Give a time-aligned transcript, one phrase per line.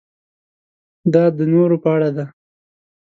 [1.13, 2.25] دا د نورو په اړه ده.